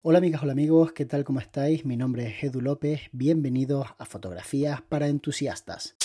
Hola 0.00 0.18
amigas, 0.18 0.44
hola 0.44 0.52
amigos, 0.52 0.92
¿qué 0.92 1.06
tal? 1.06 1.24
¿Cómo 1.24 1.40
estáis? 1.40 1.84
Mi 1.84 1.96
nombre 1.96 2.28
es 2.28 2.44
Edu 2.44 2.60
López, 2.60 3.00
bienvenidos 3.10 3.88
a 3.98 4.04
Fotografías 4.04 4.80
para 4.80 5.08
Entusiastas. 5.08 5.96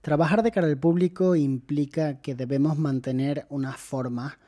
Trabajar 0.00 0.44
de 0.44 0.52
cara 0.52 0.68
al 0.68 0.78
público 0.78 1.34
implica 1.34 2.20
que 2.20 2.36
debemos 2.36 2.78
mantener 2.78 3.46
una 3.48 3.72
forma 3.72 4.38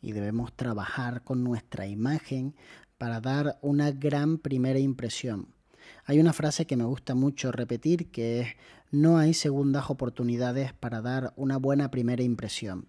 y 0.00 0.12
debemos 0.12 0.52
trabajar 0.54 1.24
con 1.24 1.42
nuestra 1.42 1.88
imagen 1.88 2.54
para 2.96 3.20
dar 3.20 3.58
una 3.60 3.90
gran 3.90 4.38
primera 4.38 4.78
impresión. 4.78 5.55
Hay 6.04 6.20
una 6.20 6.32
frase 6.32 6.66
que 6.66 6.76
me 6.76 6.84
gusta 6.84 7.14
mucho 7.14 7.52
repetir 7.52 8.10
que 8.10 8.40
es 8.40 8.48
no 8.90 9.18
hay 9.18 9.34
segundas 9.34 9.90
oportunidades 9.90 10.72
para 10.72 11.02
dar 11.02 11.32
una 11.36 11.56
buena 11.56 11.90
primera 11.90 12.22
impresión. 12.22 12.86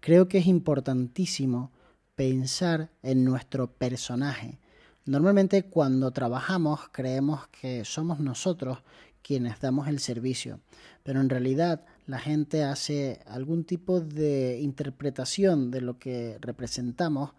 Creo 0.00 0.28
que 0.28 0.38
es 0.38 0.46
importantísimo 0.46 1.72
pensar 2.14 2.90
en 3.02 3.24
nuestro 3.24 3.72
personaje. 3.72 4.58
Normalmente 5.04 5.64
cuando 5.64 6.12
trabajamos 6.12 6.80
creemos 6.92 7.48
que 7.48 7.84
somos 7.84 8.20
nosotros 8.20 8.78
quienes 9.22 9.60
damos 9.60 9.88
el 9.88 9.98
servicio, 9.98 10.60
pero 11.02 11.20
en 11.20 11.28
realidad 11.28 11.84
la 12.06 12.18
gente 12.18 12.64
hace 12.64 13.20
algún 13.26 13.64
tipo 13.64 14.00
de 14.00 14.60
interpretación 14.60 15.70
de 15.70 15.80
lo 15.80 15.98
que 15.98 16.38
representamos 16.40 17.32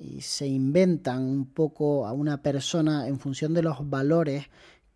y 0.00 0.22
se 0.22 0.46
inventan 0.46 1.22
un 1.22 1.46
poco 1.46 2.06
a 2.06 2.12
una 2.12 2.42
persona 2.42 3.06
en 3.06 3.20
función 3.20 3.52
de 3.52 3.62
los 3.62 3.88
valores 3.88 4.46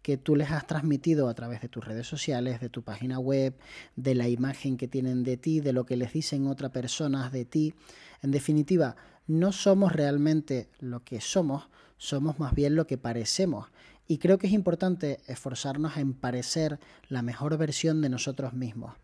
que 0.01 0.17
tú 0.17 0.35
les 0.35 0.51
has 0.51 0.67
transmitido 0.67 1.29
a 1.29 1.35
través 1.35 1.61
de 1.61 1.69
tus 1.69 1.85
redes 1.85 2.07
sociales, 2.07 2.61
de 2.61 2.69
tu 2.69 2.83
página 2.83 3.19
web, 3.19 3.57
de 3.97 4.15
la 4.15 4.29
imagen 4.29 4.77
que 4.77 4.89
tienen 4.89 5.23
de 5.23 5.37
ti, 5.37 5.61
de 5.61 5.73
lo 5.73 5.85
que 5.85 5.97
les 5.97 6.13
dicen 6.13 6.47
otras 6.47 6.73
personas 6.73 7.33
de 7.33 7.45
ti. 7.45 7.75
En 8.23 8.31
definitiva, 8.31 8.97
no 9.27 9.53
somos 9.53 9.93
realmente 9.93 10.69
lo 10.81 11.05
que 11.05 11.21
somos, 11.21 11.69
somos 11.97 12.39
más 12.39 12.55
bien 12.55 12.75
lo 12.75 12.87
que 12.87 12.99
parecemos. 12.99 13.69
Y 14.07 14.19
creo 14.19 14.37
que 14.37 14.47
es 14.47 14.53
importante 14.53 15.21
esforzarnos 15.27 15.97
en 15.97 16.13
parecer 16.13 16.79
la 17.09 17.23
mejor 17.23 17.57
versión 17.57 18.03
de 18.03 18.11
nosotros 18.11 18.53
mismos. 18.53 18.95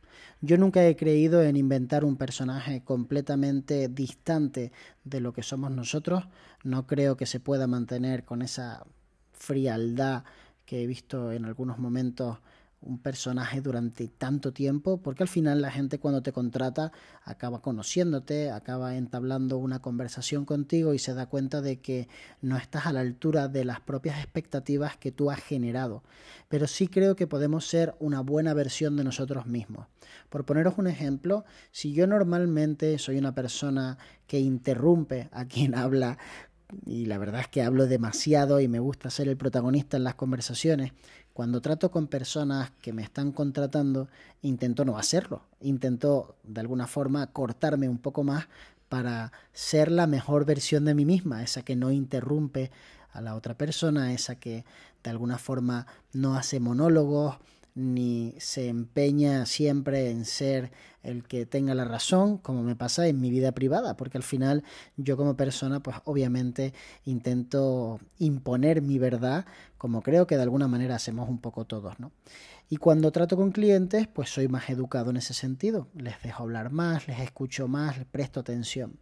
Yo 0.41 0.57
nunca 0.59 0.87
he 0.87 0.97
creído 0.97 1.43
en 1.43 1.57
inventar 1.57 2.05
un 2.05 2.17
personaje 2.17 2.83
completamente 2.83 3.89
distante 3.89 4.73
de 5.05 5.21
lo 5.21 5.33
que 5.33 5.43
somos 5.43 5.71
nosotros. 5.71 6.25
No 6.65 6.87
creo 6.87 7.17
que 7.17 7.27
se 7.27 7.41
pueda 7.41 7.67
mantener 7.67 8.25
con 8.25 8.43
esa 8.43 8.85
frialdad 9.33 10.25
que 10.65 10.83
he 10.83 10.87
visto 10.87 11.33
en 11.33 11.45
algunos 11.45 11.79
momentos 11.79 12.39
un 12.83 12.99
personaje 12.99 13.61
durante 13.61 14.09
tanto 14.09 14.53
tiempo, 14.53 15.03
porque 15.03 15.23
al 15.23 15.29
final 15.29 15.61
la 15.61 15.71
gente 15.71 15.99
cuando 15.99 16.23
te 16.23 16.33
contrata 16.33 16.93
acaba 17.25 17.61
conociéndote, 17.61 18.51
acaba 18.51 18.97
entablando 18.97 19.59
una 19.59 19.81
conversación 19.81 20.45
contigo 20.45 20.95
y 20.95 20.99
se 20.99 21.15
da 21.15 21.27
cuenta 21.27 21.61
de 21.61 21.81
que 21.81 22.09
no 22.41 22.57
estás 22.57 22.87
a 22.87 22.93
la 22.93 23.01
altura 23.01 23.49
de 23.49 23.65
las 23.65 23.81
propias 23.81 24.19
expectativas 24.19 24.97
que 24.97 25.13
tú 25.13 25.31
has 25.31 25.41
generado. 25.41 26.03
Pero 26.49 26.67
sí 26.67 26.89
creo 26.89 27.17
que 27.17 27.27
podemos 27.27 27.67
ser 27.67 27.95
una 28.01 28.21
buena 28.21 28.55
versión 28.55 28.97
de 28.97 29.05
nosotros 29.05 29.47
mismos. 29.47 29.87
Por 30.31 30.45
poneros 30.45 30.79
un 30.79 30.87
ejemplo, 30.87 31.45
si 31.71 31.93
yo 31.93 32.07
normalmente 32.07 32.99
soy 32.99 33.19
una 33.19 33.35
persona 33.35 33.99
que 34.27 34.41
interrumpe 34.41 35.29
a 35.33 35.45
quien 35.45 35.75
habla 35.75 36.19
y 36.87 37.07
la 37.07 37.19
verdad 37.19 37.41
es 37.41 37.49
que 37.49 37.63
hablo 37.63 37.87
demasiado 37.87 38.61
y 38.61 38.69
me 38.69 38.79
gusta 38.79 39.11
ser 39.11 39.29
el 39.29 39.37
protagonista 39.37 39.97
en 39.97 40.05
las 40.05 40.15
conversaciones, 40.15 40.93
cuando 41.33 41.61
trato 41.61 41.91
con 41.91 42.07
personas 42.07 42.71
que 42.83 42.93
me 42.93 43.03
están 43.03 43.33
contratando, 43.33 44.09
intento 44.43 44.85
no 44.85 44.99
hacerlo, 44.99 45.43
intento 45.61 46.37
de 46.43 46.61
alguna 46.61 46.87
forma 46.87 47.27
cortarme 47.29 47.89
un 47.89 47.99
poco 47.99 48.25
más 48.25 48.49
para 48.89 49.33
ser 49.53 49.91
la 49.91 50.07
mejor 50.07 50.45
versión 50.45 50.85
de 50.85 50.95
mí 50.95 51.05
misma, 51.05 51.43
esa 51.43 51.63
que 51.63 51.77
no 51.77 51.93
interrumpe 51.93 52.71
a 53.13 53.21
la 53.21 53.37
otra 53.37 53.55
persona, 53.55 54.13
esa 54.13 54.35
que 54.35 54.65
de 55.03 55.11
alguna 55.11 55.39
forma 55.39 55.87
no 56.13 56.37
hace 56.37 56.61
monólogos, 56.61 57.37
ni 57.75 58.35
se 58.39 58.69
empeña 58.69 59.47
siempre 59.47 60.11
en 60.11 60.25
ser 60.25 60.73
el 61.03 61.25
que 61.25 61.47
tenga 61.47 61.75
la 61.75 61.85
razón, 61.85 62.39
como 62.39 62.63
me 62.63 62.77
pasa 62.77 63.07
en 63.07 63.21
mi 63.21 63.31
vida 63.31 63.53
privada, 63.53 63.97
porque 63.97 64.19
al 64.19 64.25
final 64.25 64.65
yo 64.97 65.17
como 65.17 65.37
persona, 65.37 65.81
pues 65.81 65.97
obviamente 66.05 66.75
intento 67.05 68.01
imponer 68.19 68.83
mi 68.83 68.99
verdad, 68.99 69.47
como 69.79 70.03
creo 70.03 70.27
que 70.27 70.37
de 70.37 70.43
alguna 70.43 70.69
manera 70.69 70.97
hacemos 70.97 71.29
un 71.29 71.41
poco 71.41 71.65
todos, 71.65 71.99
¿no? 72.01 72.13
Y 72.69 72.77
cuando 72.77 73.11
trato 73.11 73.37
con 73.37 73.51
clientes, 73.51 74.07
pues 74.07 74.31
soy 74.31 74.47
más 74.47 74.71
educado 74.71 75.11
en 75.11 75.17
ese 75.17 75.35
sentido. 75.35 75.89
Les 75.95 76.23
dejo 76.23 76.45
hablar 76.45 76.71
más, 76.71 77.09
les 77.09 77.19
escucho 77.19 77.67
más, 77.67 77.99
les 77.99 78.07
presto 78.07 78.39
atención. 78.39 78.97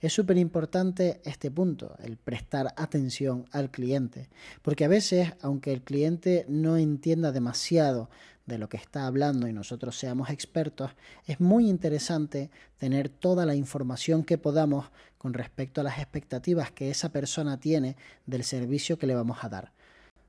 Es 0.00 0.12
súper 0.12 0.36
importante 0.36 1.20
este 1.24 1.50
punto, 1.50 1.96
el 1.98 2.16
prestar 2.16 2.72
atención 2.76 3.46
al 3.50 3.72
cliente, 3.72 4.28
porque 4.62 4.84
a 4.84 4.88
veces, 4.88 5.32
aunque 5.42 5.72
el 5.72 5.82
cliente 5.82 6.46
no 6.48 6.76
entienda 6.76 7.32
demasiado 7.32 8.08
de 8.46 8.58
lo 8.58 8.68
que 8.68 8.76
está 8.76 9.06
hablando 9.06 9.48
y 9.48 9.52
nosotros 9.52 9.98
seamos 9.98 10.30
expertos, 10.30 10.92
es 11.26 11.40
muy 11.40 11.68
interesante 11.68 12.48
tener 12.78 13.08
toda 13.08 13.44
la 13.44 13.56
información 13.56 14.22
que 14.22 14.38
podamos 14.38 14.86
con 15.18 15.34
respecto 15.34 15.80
a 15.80 15.84
las 15.84 15.98
expectativas 15.98 16.70
que 16.70 16.90
esa 16.90 17.10
persona 17.10 17.58
tiene 17.58 17.96
del 18.24 18.44
servicio 18.44 18.98
que 18.98 19.08
le 19.08 19.16
vamos 19.16 19.38
a 19.42 19.48
dar. 19.48 19.72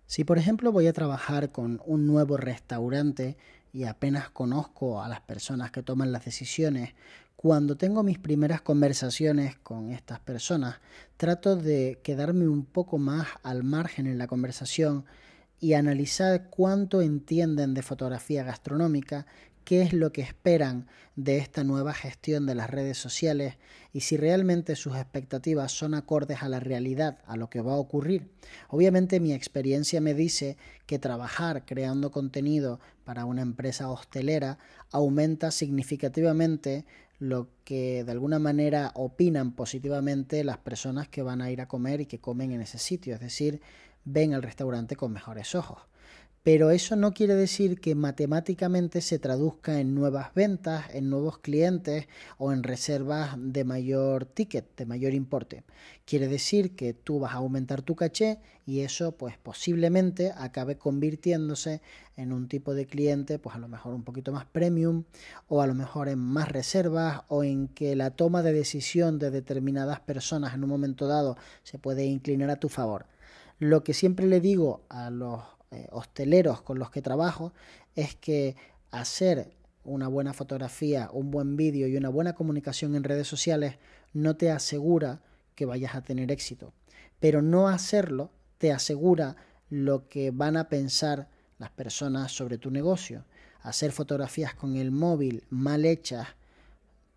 Si 0.07 0.23
por 0.23 0.39
ejemplo 0.39 0.71
voy 0.71 0.87
a 0.87 0.93
trabajar 0.93 1.51
con 1.51 1.79
un 1.85 2.07
nuevo 2.07 2.35
restaurante 2.35 3.37
y 3.73 3.83
apenas 3.83 4.29
conozco 4.29 5.01
a 5.01 5.07
las 5.09 5.21
personas 5.21 5.71
que 5.71 5.83
toman 5.83 6.11
las 6.11 6.25
decisiones, 6.25 6.93
cuando 7.35 7.77
tengo 7.77 8.03
mis 8.03 8.19
primeras 8.19 8.61
conversaciones 8.61 9.55
con 9.57 9.91
estas 9.91 10.19
personas, 10.19 10.75
trato 11.15 11.55
de 11.55 11.99
quedarme 12.03 12.47
un 12.47 12.65
poco 12.65 12.97
más 12.97 13.27
al 13.43 13.63
margen 13.63 14.07
en 14.07 14.17
la 14.17 14.27
conversación 14.27 15.05
y 15.61 15.73
analizar 15.73 16.49
cuánto 16.49 17.01
entienden 17.01 17.73
de 17.73 17.81
fotografía 17.81 18.43
gastronómica 18.43 19.25
qué 19.69 19.83
es 19.83 19.93
lo 19.93 20.11
que 20.11 20.21
esperan 20.21 20.87
de 21.15 21.37
esta 21.37 21.63
nueva 21.63 21.93
gestión 21.93 22.47
de 22.47 22.55
las 22.55 22.71
redes 22.71 22.97
sociales 22.97 23.59
y 23.93 23.99
si 23.99 24.17
realmente 24.17 24.75
sus 24.75 24.95
expectativas 24.95 25.71
son 25.71 25.93
acordes 25.93 26.41
a 26.41 26.49
la 26.49 26.59
realidad, 26.59 27.19
a 27.27 27.37
lo 27.37 27.51
que 27.51 27.61
va 27.61 27.73
a 27.73 27.77
ocurrir. 27.77 28.31
Obviamente 28.69 29.19
mi 29.19 29.31
experiencia 29.31 30.01
me 30.01 30.15
dice 30.15 30.57
que 30.87 30.97
trabajar 30.97 31.65
creando 31.67 32.09
contenido 32.09 32.79
para 33.03 33.25
una 33.25 33.43
empresa 33.43 33.91
hostelera 33.91 34.57
aumenta 34.89 35.51
significativamente 35.51 36.87
lo 37.19 37.51
que 37.63 38.03
de 38.03 38.11
alguna 38.11 38.39
manera 38.39 38.91
opinan 38.95 39.51
positivamente 39.51 40.43
las 40.43 40.57
personas 40.57 41.09
que 41.09 41.21
van 41.21 41.43
a 41.43 41.51
ir 41.51 41.61
a 41.61 41.67
comer 41.67 42.01
y 42.01 42.07
que 42.07 42.19
comen 42.19 42.53
en 42.53 42.61
ese 42.61 42.79
sitio, 42.79 43.13
es 43.13 43.19
decir, 43.19 43.61
ven 44.03 44.33
al 44.33 44.41
restaurante 44.41 44.95
con 44.95 45.13
mejores 45.13 45.53
ojos 45.53 45.77
pero 46.43 46.71
eso 46.71 46.95
no 46.95 47.13
quiere 47.13 47.35
decir 47.35 47.81
que 47.81 47.95
matemáticamente 47.95 49.01
se 49.01 49.19
traduzca 49.19 49.79
en 49.79 49.93
nuevas 49.93 50.33
ventas, 50.33 50.85
en 50.93 51.09
nuevos 51.09 51.37
clientes 51.39 52.07
o 52.37 52.53
en 52.53 52.63
reservas 52.63 53.35
de 53.37 53.65
mayor 53.65 54.25
ticket, 54.25 54.65
de 54.77 54.85
mayor 54.85 55.13
importe. 55.13 55.63
Quiere 56.05 56.27
decir 56.27 56.75
que 56.75 56.93
tú 56.93 57.19
vas 57.19 57.33
a 57.33 57.37
aumentar 57.37 57.81
tu 57.81 57.95
caché 57.95 58.39
y 58.65 58.79
eso 58.81 59.11
pues 59.17 59.37
posiblemente 59.37 60.31
acabe 60.35 60.77
convirtiéndose 60.77 61.81
en 62.15 62.31
un 62.31 62.47
tipo 62.47 62.73
de 62.73 62.85
cliente 62.85 63.37
pues 63.37 63.55
a 63.55 63.59
lo 63.59 63.67
mejor 63.67 63.93
un 63.93 64.03
poquito 64.03 64.31
más 64.31 64.45
premium 64.45 65.03
o 65.47 65.61
a 65.61 65.67
lo 65.67 65.73
mejor 65.73 66.07
en 66.07 66.19
más 66.19 66.49
reservas 66.49 67.21
o 67.27 67.43
en 67.43 67.67
que 67.67 67.95
la 67.95 68.11
toma 68.11 68.43
de 68.43 68.53
decisión 68.53 69.19
de 69.19 69.29
determinadas 69.29 69.99
personas 69.99 70.53
en 70.53 70.63
un 70.63 70.69
momento 70.69 71.07
dado 71.07 71.37
se 71.63 71.79
puede 71.79 72.05
inclinar 72.05 72.49
a 72.49 72.59
tu 72.59 72.69
favor. 72.69 73.05
Lo 73.59 73.83
que 73.83 73.93
siempre 73.93 74.25
le 74.25 74.39
digo 74.39 74.83
a 74.87 75.09
los 75.09 75.58
eh, 75.71 75.87
hosteleros 75.91 76.61
con 76.61 76.79
los 76.79 76.89
que 76.89 77.01
trabajo 77.01 77.53
es 77.95 78.15
que 78.15 78.55
hacer 78.91 79.51
una 79.83 80.07
buena 80.07 80.33
fotografía, 80.33 81.09
un 81.11 81.31
buen 81.31 81.57
vídeo 81.57 81.87
y 81.87 81.95
una 81.95 82.09
buena 82.09 82.33
comunicación 82.33 82.95
en 82.95 83.03
redes 83.03 83.27
sociales 83.27 83.75
no 84.13 84.35
te 84.35 84.51
asegura 84.51 85.21
que 85.55 85.65
vayas 85.65 85.95
a 85.95 86.01
tener 86.01 86.31
éxito. 86.31 86.73
Pero 87.19 87.41
no 87.41 87.67
hacerlo 87.67 88.31
te 88.57 88.71
asegura 88.71 89.35
lo 89.69 90.07
que 90.09 90.31
van 90.31 90.57
a 90.57 90.69
pensar 90.69 91.27
las 91.59 91.69
personas 91.69 92.31
sobre 92.31 92.57
tu 92.57 92.71
negocio. 92.71 93.25
Hacer 93.61 93.91
fotografías 93.91 94.53
con 94.55 94.75
el 94.75 94.91
móvil 94.91 95.43
mal 95.49 95.85
hechas 95.85 96.27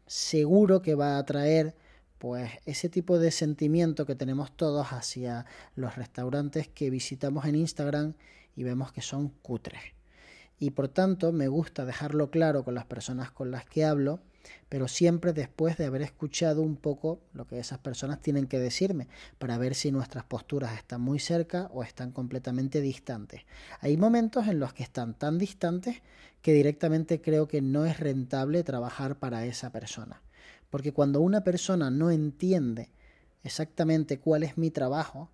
seguro 0.06 0.82
que 0.82 0.94
va 0.94 1.16
a 1.16 1.18
atraer 1.18 1.74
pues 2.22 2.52
ese 2.66 2.88
tipo 2.88 3.18
de 3.18 3.32
sentimiento 3.32 4.06
que 4.06 4.14
tenemos 4.14 4.56
todos 4.56 4.92
hacia 4.92 5.44
los 5.74 5.96
restaurantes 5.96 6.68
que 6.68 6.88
visitamos 6.88 7.46
en 7.46 7.56
Instagram 7.56 8.14
y 8.54 8.62
vemos 8.62 8.92
que 8.92 9.02
son 9.02 9.30
cutres. 9.42 9.82
Y 10.60 10.70
por 10.70 10.86
tanto 10.86 11.32
me 11.32 11.48
gusta 11.48 11.84
dejarlo 11.84 12.30
claro 12.30 12.62
con 12.62 12.76
las 12.76 12.84
personas 12.84 13.32
con 13.32 13.50
las 13.50 13.64
que 13.64 13.84
hablo 13.84 14.20
pero 14.68 14.88
siempre 14.88 15.32
después 15.32 15.76
de 15.76 15.84
haber 15.84 16.02
escuchado 16.02 16.62
un 16.62 16.76
poco 16.76 17.20
lo 17.32 17.46
que 17.46 17.58
esas 17.58 17.78
personas 17.78 18.20
tienen 18.20 18.46
que 18.46 18.58
decirme 18.58 19.08
para 19.38 19.58
ver 19.58 19.74
si 19.74 19.92
nuestras 19.92 20.24
posturas 20.24 20.76
están 20.76 21.00
muy 21.00 21.18
cerca 21.18 21.68
o 21.72 21.82
están 21.82 22.12
completamente 22.12 22.80
distantes. 22.80 23.42
Hay 23.80 23.96
momentos 23.96 24.46
en 24.48 24.60
los 24.60 24.72
que 24.72 24.82
están 24.82 25.14
tan 25.14 25.38
distantes 25.38 26.02
que 26.40 26.52
directamente 26.54 27.20
creo 27.20 27.48
que 27.48 27.62
no 27.62 27.84
es 27.84 28.00
rentable 28.00 28.64
trabajar 28.64 29.16
para 29.16 29.44
esa 29.44 29.70
persona. 29.70 30.22
Porque 30.72 30.94
cuando 30.94 31.20
una 31.20 31.44
persona 31.44 31.90
no 31.90 32.10
entiende 32.10 32.88
exactamente 33.44 34.18
cuál 34.18 34.42
es 34.42 34.56
mi 34.56 34.70
trabajo, 34.70 35.28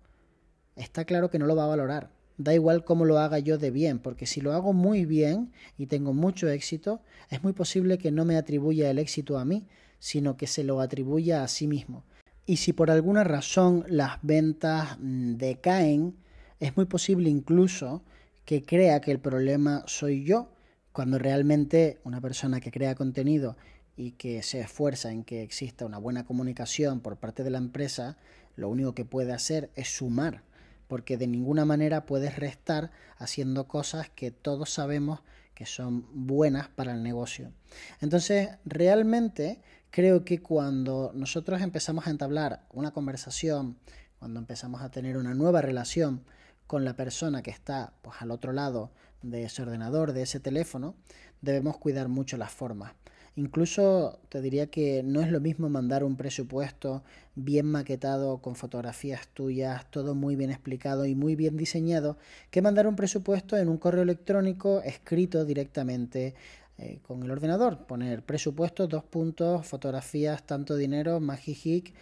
está 0.75 1.05
claro 1.05 1.29
que 1.29 1.39
no 1.39 1.45
lo 1.45 1.55
va 1.55 1.63
a 1.63 1.67
valorar. 1.67 2.11
Da 2.37 2.53
igual 2.53 2.83
cómo 2.83 3.05
lo 3.05 3.19
haga 3.19 3.39
yo 3.39 3.57
de 3.57 3.71
bien, 3.71 3.99
porque 3.99 4.25
si 4.25 4.41
lo 4.41 4.51
hago 4.51 4.73
muy 4.73 5.05
bien 5.05 5.53
y 5.77 5.85
tengo 5.85 6.13
mucho 6.13 6.49
éxito, 6.49 6.99
es 7.29 7.41
muy 7.41 7.53
posible 7.53 7.97
que 7.97 8.11
no 8.11 8.25
me 8.25 8.35
atribuya 8.35 8.91
el 8.91 8.99
éxito 8.99 9.37
a 9.37 9.45
mí, 9.45 9.65
sino 9.97 10.35
que 10.35 10.45
se 10.45 10.65
lo 10.65 10.81
atribuya 10.81 11.41
a 11.41 11.47
sí 11.47 11.67
mismo. 11.67 12.03
Y 12.45 12.57
si 12.57 12.73
por 12.73 12.91
alguna 12.91 13.23
razón 13.23 13.85
las 13.87 14.17
ventas 14.21 14.97
mm, 14.99 15.35
decaen, 15.35 16.17
es 16.59 16.75
muy 16.75 16.85
posible 16.85 17.29
incluso 17.29 18.03
que 18.43 18.61
crea 18.61 18.99
que 18.99 19.11
el 19.11 19.19
problema 19.19 19.85
soy 19.87 20.25
yo, 20.25 20.49
cuando 20.91 21.17
realmente 21.17 21.99
una 22.03 22.19
persona 22.19 22.59
que 22.59 22.71
crea 22.71 22.93
contenido 22.93 23.55
y 23.99 24.11
que 24.11 24.41
se 24.43 24.61
esfuerza 24.61 25.11
en 25.11 25.25
que 25.25 25.43
exista 25.43 25.85
una 25.85 25.97
buena 25.97 26.25
comunicación 26.25 27.01
por 27.01 27.17
parte 27.17 27.43
de 27.43 27.49
la 27.49 27.57
empresa, 27.57 28.17
lo 28.55 28.69
único 28.69 28.95
que 28.95 29.03
puede 29.03 29.33
hacer 29.33 29.69
es 29.75 29.89
sumar 29.89 30.43
porque 30.89 31.17
de 31.17 31.27
ninguna 31.27 31.65
manera 31.65 32.07
puedes 32.07 32.35
restar 32.35 32.89
haciendo 33.17 33.67
cosas 33.67 34.09
que 34.09 34.31
todos 34.31 34.71
sabemos 34.71 35.21
que 35.53 35.67
son 35.67 36.07
buenas 36.13 36.67
para 36.69 36.93
el 36.93 37.03
negocio. 37.03 37.53
Entonces, 38.01 38.49
realmente 38.65 39.61
creo 39.91 40.25
que 40.25 40.41
cuando 40.41 41.11
nosotros 41.13 41.61
empezamos 41.61 42.07
a 42.07 42.09
entablar 42.09 42.65
una 42.71 42.89
conversación, 42.89 43.77
cuando 44.17 44.39
empezamos 44.39 44.81
a 44.81 44.89
tener 44.89 45.17
una 45.17 45.35
nueva 45.35 45.61
relación 45.61 46.23
con 46.65 46.85
la 46.85 46.95
persona 46.95 47.43
que 47.43 47.51
está 47.51 47.93
pues, 48.01 48.15
al 48.21 48.31
otro 48.31 48.51
lado 48.51 48.91
de 49.21 49.43
ese 49.43 49.61
ordenador, 49.61 50.13
de 50.13 50.23
ese 50.23 50.39
teléfono, 50.39 50.95
debemos 51.41 51.77
cuidar 51.77 52.07
mucho 52.07 52.35
las 52.35 52.51
formas. 52.51 52.93
Incluso 53.39 54.19
te 54.27 54.41
diría 54.41 54.67
que 54.67 55.01
no 55.01 55.21
es 55.21 55.31
lo 55.31 55.39
mismo 55.39 55.69
mandar 55.69 56.03
un 56.03 56.17
presupuesto 56.17 57.03
bien 57.35 57.67
maquetado, 57.67 58.39
con 58.39 58.57
fotografías 58.57 59.29
tuyas, 59.29 59.89
todo 59.91 60.13
muy 60.13 60.35
bien 60.35 60.49
explicado 60.49 61.05
y 61.05 61.15
muy 61.15 61.37
bien 61.37 61.55
diseñado, 61.55 62.17
que 62.51 62.61
mandar 62.61 62.85
un 62.85 62.97
presupuesto 62.97 63.55
en 63.55 63.69
un 63.69 63.77
correo 63.77 64.01
electrónico 64.03 64.81
escrito 64.81 65.45
directamente 65.45 66.35
eh, 66.77 66.99
con 67.01 67.23
el 67.23 67.31
ordenador. 67.31 67.85
Poner 67.85 68.23
presupuesto, 68.23 68.87
dos 68.87 69.05
puntos, 69.05 69.65
fotografías, 69.65 70.45
tanto 70.45 70.75
dinero, 70.75 71.21
más 71.21 71.39
jijic, 71.39 71.93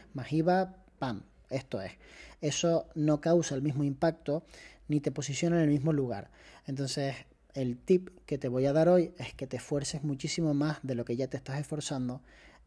pam. 0.97 1.21
Esto 1.51 1.81
es. 1.83 1.91
Eso 2.41 2.87
no 2.95 3.21
causa 3.21 3.53
el 3.53 3.61
mismo 3.61 3.83
impacto 3.83 4.41
ni 4.87 5.01
te 5.01 5.11
posiciona 5.11 5.57
en 5.57 5.65
el 5.65 5.69
mismo 5.69 5.93
lugar. 5.93 6.31
Entonces, 6.65 7.13
el 7.57 7.75
tip 7.75 8.09
que 8.27 8.38
te 8.38 8.50
voy 8.50 8.68
a 8.68 8.74
dar 8.74 8.88
hoy 8.88 9.13
es 9.18 9.33
que 9.33 9.48
te 9.48 9.57
esfuerces 9.57 10.04
muchísimo 10.04 10.54
más 10.54 10.77
de 10.83 10.94
lo 10.94 11.06
que 11.06 11.15
ya 11.15 11.27
te 11.27 11.38
estás 11.38 11.59
esforzando 11.59 12.21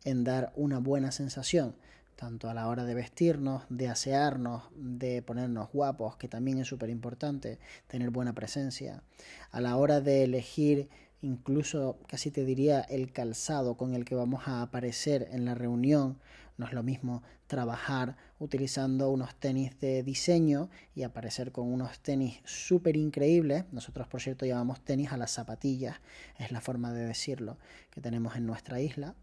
en 0.04 0.24
dar 0.24 0.52
una 0.56 0.80
buena 0.80 1.12
sensación, 1.12 1.76
tanto 2.16 2.50
a 2.50 2.54
la 2.54 2.66
hora 2.66 2.84
de 2.84 2.94
vestirnos, 2.94 3.62
de 3.68 3.86
asearnos, 3.86 4.64
de 4.74 5.22
ponernos 5.22 5.70
guapos, 5.72 6.16
que 6.16 6.26
también 6.26 6.58
es 6.58 6.66
súper 6.66 6.90
importante, 6.90 7.60
tener 7.86 8.10
buena 8.10 8.34
presencia, 8.34 9.04
a 9.52 9.60
la 9.60 9.76
hora 9.76 10.00
de 10.00 10.24
elegir 10.24 10.88
incluso 11.22 11.98
casi 12.08 12.32
te 12.32 12.44
diría 12.44 12.80
el 12.80 13.12
calzado 13.12 13.76
con 13.76 13.94
el 13.94 14.04
que 14.04 14.16
vamos 14.16 14.48
a 14.48 14.62
aparecer 14.62 15.28
en 15.30 15.44
la 15.44 15.54
reunión. 15.54 16.18
No 16.56 16.66
es 16.66 16.72
lo 16.72 16.82
mismo 16.82 17.22
trabajar 17.46 18.16
utilizando 18.40 19.10
unos 19.10 19.36
tenis 19.36 19.78
de 19.78 20.02
diseño 20.02 20.70
y 20.96 21.04
aparecer 21.04 21.52
con 21.52 21.72
unos 21.72 22.00
tenis 22.00 22.40
súper 22.44 22.96
increíbles. 22.96 23.64
Nosotros, 23.70 24.08
por 24.08 24.20
cierto, 24.20 24.46
llamamos 24.46 24.80
tenis 24.80 25.12
a 25.12 25.16
las 25.16 25.30
zapatillas, 25.30 26.00
es 26.38 26.50
la 26.50 26.60
forma 26.60 26.92
de 26.92 27.06
decirlo 27.06 27.58
que 27.90 28.00
tenemos 28.00 28.34
en 28.34 28.46
nuestra 28.46 28.80
isla 28.80 29.14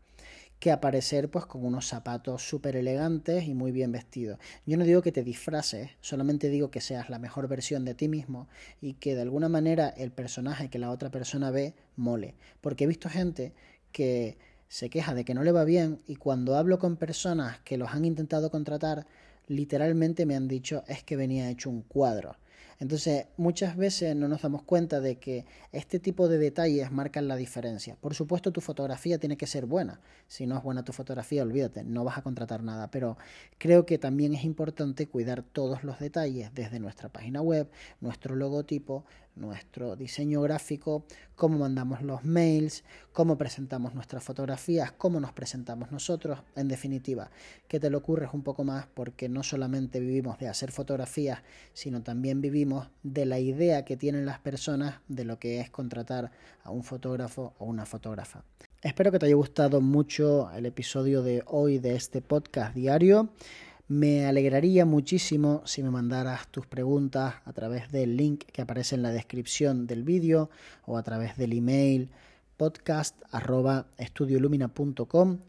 que 0.59 0.71
aparecer 0.71 1.29
pues 1.29 1.45
con 1.45 1.63
unos 1.63 1.87
zapatos 1.87 2.47
súper 2.47 2.75
elegantes 2.75 3.47
y 3.47 3.53
muy 3.53 3.71
bien 3.71 3.91
vestidos. 3.91 4.39
Yo 4.65 4.77
no 4.77 4.85
digo 4.85 5.01
que 5.01 5.11
te 5.11 5.23
disfraces, 5.23 5.91
solamente 6.01 6.49
digo 6.49 6.71
que 6.71 6.81
seas 6.81 7.09
la 7.09 7.19
mejor 7.19 7.47
versión 7.47 7.85
de 7.85 7.93
ti 7.93 8.07
mismo 8.07 8.47
y 8.81 8.93
que 8.93 9.13
de 9.13 9.21
alguna 9.21 9.49
manera 9.49 9.89
el 9.89 10.11
personaje 10.11 10.69
que 10.69 10.79
la 10.79 10.89
otra 10.89 11.11
persona 11.11 11.51
ve 11.51 11.75
mole. 11.95 12.35
Porque 12.61 12.85
he 12.85 12.87
visto 12.87 13.09
gente 13.09 13.53
que 13.91 14.37
se 14.69 14.89
queja 14.89 15.13
de 15.13 15.25
que 15.25 15.33
no 15.33 15.43
le 15.43 15.51
va 15.51 15.63
bien 15.63 16.01
y 16.07 16.15
cuando 16.15 16.55
hablo 16.55 16.79
con 16.79 16.97
personas 16.97 17.59
que 17.59 17.77
los 17.77 17.91
han 17.91 18.05
intentado 18.05 18.51
contratar, 18.51 19.05
literalmente 19.47 20.25
me 20.25 20.35
han 20.35 20.47
dicho 20.47 20.83
es 20.87 21.03
que 21.03 21.15
venía 21.15 21.49
hecho 21.49 21.69
un 21.69 21.81
cuadro. 21.81 22.35
Entonces, 22.79 23.25
muchas 23.37 23.75
veces 23.75 24.15
no 24.15 24.27
nos 24.27 24.43
damos 24.43 24.61
cuenta 24.61 24.99
de 24.99 25.17
que 25.17 25.45
este 25.71 25.99
tipo 25.99 26.27
de 26.27 26.37
detalles 26.37 26.91
marcan 26.91 27.27
la 27.27 27.35
diferencia. 27.35 27.97
Por 27.99 28.13
supuesto, 28.13 28.51
tu 28.51 28.61
fotografía 28.61 29.17
tiene 29.17 29.35
que 29.35 29.47
ser 29.47 29.65
buena. 29.65 29.99
Si 30.27 30.45
no 30.45 30.57
es 30.57 30.63
buena 30.63 30.83
tu 30.83 30.93
fotografía, 30.93 31.41
olvídate, 31.41 31.83
no 31.83 32.03
vas 32.03 32.17
a 32.19 32.21
contratar 32.21 32.61
nada. 32.61 32.91
Pero 32.91 33.17
creo 33.57 33.85
que 33.85 33.97
también 33.97 34.35
es 34.35 34.43
importante 34.43 35.07
cuidar 35.07 35.41
todos 35.41 35.83
los 35.83 35.99
detalles, 35.99 36.53
desde 36.53 36.79
nuestra 36.79 37.09
página 37.09 37.41
web, 37.41 37.67
nuestro 37.99 38.35
logotipo, 38.35 39.05
nuestro 39.37 39.95
diseño 39.95 40.41
gráfico, 40.41 41.05
cómo 41.35 41.59
mandamos 41.59 42.01
los 42.01 42.23
mails, 42.25 42.83
cómo 43.13 43.37
presentamos 43.37 43.93
nuestras 43.93 44.23
fotografías, 44.23 44.91
cómo 44.91 45.19
nos 45.19 45.31
presentamos 45.31 45.91
nosotros, 45.91 46.39
en 46.55 46.67
definitiva, 46.67 47.29
que 47.67 47.79
te 47.79 47.89
lo 47.89 47.99
ocurres 47.99 48.31
un 48.33 48.43
poco 48.43 48.63
más 48.63 48.87
porque 48.87 49.29
no 49.29 49.43
solamente 49.43 49.99
vivimos 49.99 50.39
de 50.39 50.47
hacer 50.47 50.71
fotografías, 50.71 51.41
sino 51.73 52.01
también 52.01 52.41
vivimos 52.41 52.66
de 53.03 53.25
la 53.25 53.39
idea 53.39 53.85
que 53.85 53.97
tienen 53.97 54.25
las 54.25 54.39
personas 54.39 54.95
de 55.07 55.25
lo 55.25 55.39
que 55.39 55.59
es 55.59 55.69
contratar 55.69 56.31
a 56.63 56.71
un 56.71 56.83
fotógrafo 56.83 57.53
o 57.59 57.65
una 57.65 57.85
fotógrafa. 57.85 58.43
Espero 58.81 59.11
que 59.11 59.19
te 59.19 59.25
haya 59.25 59.35
gustado 59.35 59.81
mucho 59.81 60.51
el 60.51 60.65
episodio 60.65 61.21
de 61.23 61.43
hoy 61.45 61.79
de 61.79 61.95
este 61.95 62.21
podcast 62.21 62.75
diario. 62.75 63.29
Me 63.87 64.25
alegraría 64.25 64.85
muchísimo 64.85 65.61
si 65.65 65.81
me 65.81 65.91
mandaras 65.91 66.47
tus 66.49 66.67
preguntas 66.67 67.35
a 67.45 67.53
través 67.53 67.91
del 67.91 68.17
link 68.17 68.43
que 68.51 68.61
aparece 68.61 68.95
en 68.95 69.01
la 69.01 69.11
descripción 69.11 69.87
del 69.87 70.03
vídeo 70.03 70.49
o 70.85 70.97
a 70.97 71.03
través 71.03 71.37
del 71.37 71.53
email 71.53 72.09
podcast 72.57 73.15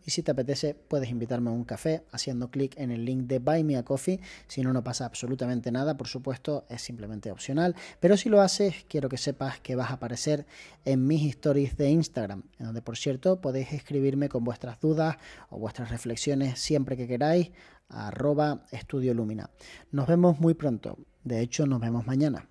y 0.06 0.10
si 0.10 0.22
te 0.22 0.30
apetece 0.30 0.74
puedes 0.74 1.10
invitarme 1.10 1.50
a 1.50 1.52
un 1.52 1.64
café 1.64 2.04
haciendo 2.12 2.50
clic 2.50 2.78
en 2.78 2.90
el 2.90 3.04
link 3.04 3.22
de 3.22 3.38
Buy 3.38 3.64
Me 3.64 3.76
a 3.76 3.82
Coffee. 3.82 4.20
Si 4.46 4.62
no 4.62 4.72
no 4.72 4.84
pasa 4.84 5.06
absolutamente 5.06 5.72
nada 5.72 5.96
por 5.96 6.06
supuesto 6.06 6.64
es 6.68 6.82
simplemente 6.82 7.32
opcional. 7.32 7.74
Pero 8.00 8.16
si 8.16 8.28
lo 8.28 8.42
haces 8.42 8.84
quiero 8.88 9.08
que 9.08 9.16
sepas 9.16 9.58
que 9.60 9.74
vas 9.74 9.90
a 9.90 9.94
aparecer 9.94 10.46
en 10.84 11.06
mis 11.06 11.28
stories 11.30 11.76
de 11.76 11.90
Instagram 11.90 12.42
en 12.58 12.66
donde 12.66 12.82
por 12.82 12.96
cierto 12.96 13.40
podéis 13.40 13.72
escribirme 13.72 14.28
con 14.28 14.44
vuestras 14.44 14.78
dudas 14.80 15.16
o 15.48 15.58
vuestras 15.58 15.90
reflexiones 15.90 16.58
siempre 16.58 16.96
que 16.96 17.08
queráis 17.08 17.50
arroba 17.88 18.64
estudio 18.70 19.14
lumina 19.14 19.50
nos 19.90 20.06
vemos 20.06 20.38
muy 20.40 20.54
pronto. 20.54 20.98
De 21.24 21.40
hecho 21.40 21.66
nos 21.66 21.80
vemos 21.80 22.06
mañana 22.06 22.48